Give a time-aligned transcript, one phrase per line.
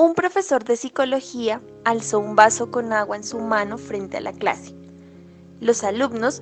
[0.00, 4.32] Un profesor de psicología alzó un vaso con agua en su mano frente a la
[4.32, 4.72] clase.
[5.60, 6.40] Los alumnos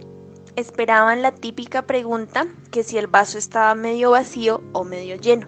[0.57, 5.47] esperaban la típica pregunta que si el vaso estaba medio vacío o medio lleno.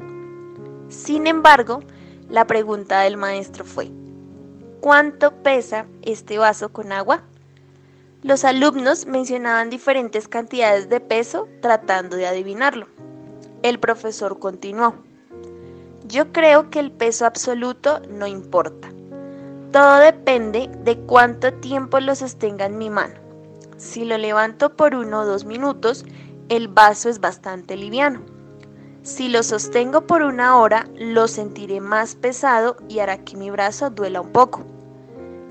[0.89, 1.83] Sin embargo,
[2.31, 3.91] la pregunta del maestro fue,
[4.81, 7.25] ¿cuánto pesa este vaso con agua?
[8.23, 12.87] Los alumnos mencionaban diferentes cantidades de peso tratando de adivinarlo.
[13.63, 15.08] El profesor continuó.
[16.09, 18.89] Yo creo que el peso absoluto no importa.
[19.73, 23.15] Todo depende de cuánto tiempo lo sostenga en mi mano.
[23.77, 26.07] Si lo levanto por uno o dos minutos,
[26.49, 28.23] el vaso es bastante liviano.
[29.03, 33.91] Si lo sostengo por una hora, lo sentiré más pesado y hará que mi brazo
[33.91, 34.65] duela un poco.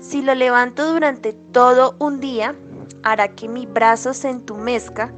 [0.00, 2.56] Si lo levanto durante todo un día,
[3.04, 5.12] hará que mi brazo se entumezca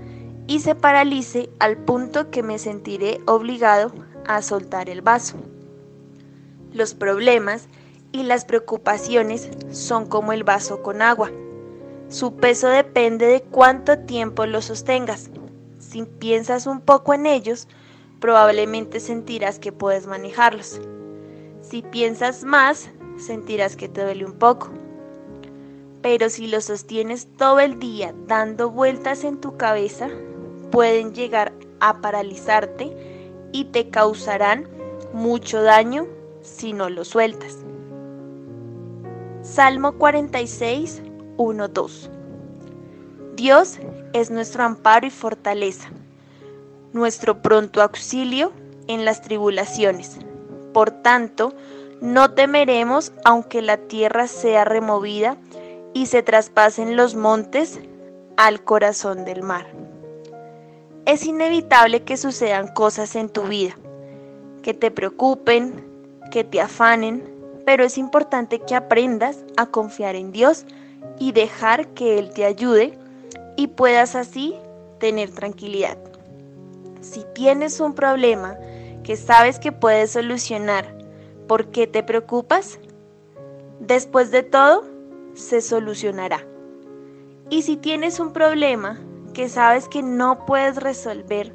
[0.47, 3.91] y se paralice al punto que me sentiré obligado
[4.37, 5.37] a soltar el vaso.
[6.73, 7.69] Los problemas
[8.13, 11.31] y las preocupaciones son como el vaso con agua.
[12.09, 15.31] Su peso depende de cuánto tiempo lo sostengas.
[15.79, 17.67] Si piensas un poco en ellos,
[18.21, 20.81] probablemente sentirás que puedes manejarlos.
[21.61, 24.71] Si piensas más, sentirás que te duele un poco.
[26.03, 30.09] Pero si lo sostienes todo el día dando vueltas en tu cabeza,
[30.71, 33.10] pueden llegar a paralizarte
[33.53, 34.69] y te causarán
[35.13, 36.07] mucho daño
[36.43, 37.59] si no lo sueltas.
[39.43, 41.03] Salmo 46,
[41.37, 42.11] 1, 2.
[43.37, 43.79] Dios
[44.13, 45.91] es nuestro amparo y fortaleza,
[46.93, 48.53] nuestro pronto auxilio
[48.87, 50.19] en las tribulaciones.
[50.73, 51.55] Por tanto,
[52.01, 55.37] no temeremos aunque la tierra sea removida
[55.95, 57.81] y se traspasen los montes
[58.37, 59.67] al corazón del mar.
[61.11, 63.75] Es inevitable que sucedan cosas en tu vida,
[64.63, 65.85] que te preocupen,
[66.31, 67.29] que te afanen,
[67.67, 70.67] pero es importante que aprendas a confiar en Dios
[71.19, 72.97] y dejar que Él te ayude
[73.57, 74.55] y puedas así
[75.01, 75.99] tener tranquilidad.
[77.01, 78.57] Si tienes un problema
[79.03, 80.97] que sabes que puedes solucionar,
[81.49, 82.79] ¿por qué te preocupas?
[83.81, 84.85] Después de todo,
[85.35, 86.47] se solucionará.
[87.49, 89.01] Y si tienes un problema
[89.33, 91.55] que sabes que no puedes resolver,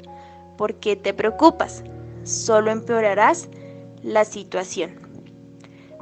[0.56, 1.84] ¿por qué te preocupas?
[2.24, 3.48] Solo empeorarás
[4.02, 4.94] la situación.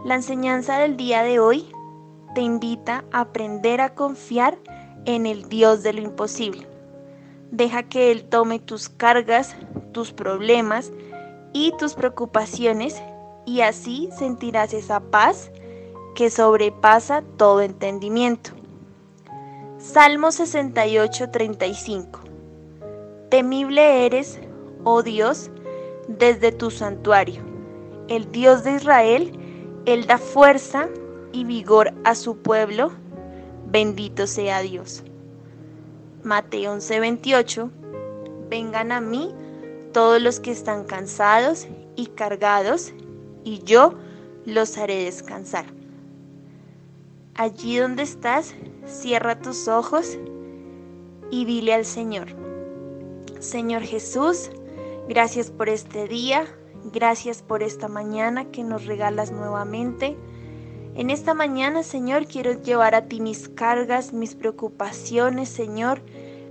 [0.05, 1.67] La enseñanza del día de hoy
[2.35, 4.59] te invita a aprender a confiar
[5.05, 6.67] en el Dios de lo imposible.
[7.51, 9.55] Deja que Él tome tus cargas,
[9.93, 10.93] tus problemas
[11.53, 13.01] y tus preocupaciones
[13.47, 15.51] y así sentirás esa paz
[16.15, 18.51] que sobrepasa todo entendimiento.
[19.93, 22.21] Salmo 68, 35.
[23.29, 24.41] Temible eres,
[24.83, 25.51] oh Dios,
[26.09, 27.43] desde tu santuario.
[28.09, 29.39] El Dios de Israel,
[29.85, 30.89] Él da fuerza
[31.33, 32.93] y vigor a su pueblo.
[33.67, 35.05] Bendito sea Dios.
[36.23, 37.71] Mateo 11, 28.
[38.49, 39.35] Vengan a mí
[39.93, 42.95] todos los que están cansados y cargados,
[43.45, 43.93] y yo
[44.47, 45.67] los haré descansar.
[47.37, 48.55] Allí donde estás,
[48.87, 50.17] cierra tus ojos
[51.33, 52.29] y dile al Señor,
[53.41, 54.53] Señor Jesús,
[55.09, 56.45] gracias por este día,
[56.93, 60.17] gracias por esta mañana que nos regalas nuevamente.
[60.95, 66.03] En esta mañana, Señor, quiero llevar a ti mis cargas, mis preocupaciones, Señor,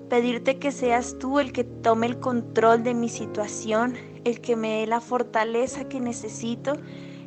[0.10, 3.94] pedirte que seas tú el que tome el control de mi situación,
[4.26, 6.74] el que me dé la fortaleza que necesito,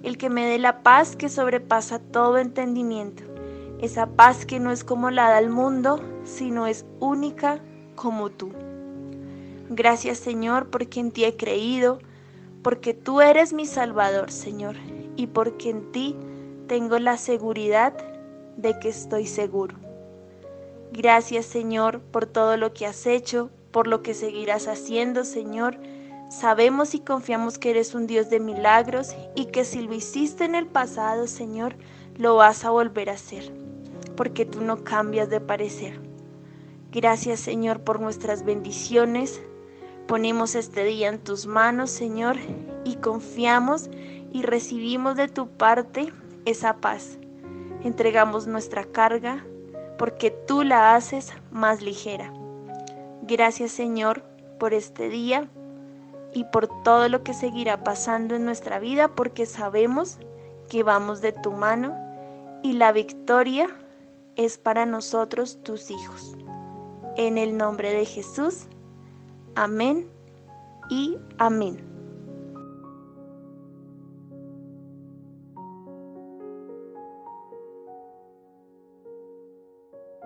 [0.03, 3.36] el que me dé la paz que sobrepasa todo entendimiento
[3.81, 7.61] esa paz que no es como la da el mundo, sino es única
[7.95, 8.51] como tú.
[9.69, 11.99] Gracias Señor porque en ti he creído,
[12.63, 14.77] porque tú eres mi Salvador Señor
[15.17, 16.17] y porque en ti
[16.69, 17.95] tengo la seguridad
[18.57, 19.77] de que estoy seguro.
[20.93, 25.79] Gracias Señor por todo lo que has hecho, por lo que seguirás haciendo Señor.
[26.31, 30.55] Sabemos y confiamos que eres un Dios de milagros y que si lo hiciste en
[30.55, 31.77] el pasado Señor,
[32.17, 33.53] lo vas a volver a hacer
[34.17, 36.01] porque tú no cambias de parecer.
[36.91, 39.43] Gracias Señor por nuestras bendiciones.
[40.09, 42.37] Ponemos este día en tus manos, Señor,
[42.85, 43.91] y confiamos
[44.33, 46.13] y recibimos de tu parte
[46.45, 47.19] esa paz,
[47.83, 49.45] entregamos nuestra carga
[49.99, 52.33] porque tú la haces más ligera.
[53.23, 54.23] Gracias Señor
[54.59, 55.49] por este día
[56.33, 60.19] y por todo lo que seguirá pasando en nuestra vida porque sabemos
[60.69, 61.97] que vamos de tu mano
[62.63, 63.69] y la victoria
[64.37, 66.37] es para nosotros tus hijos.
[67.17, 68.67] En el nombre de Jesús,
[69.55, 70.09] amén
[70.91, 71.96] y amén.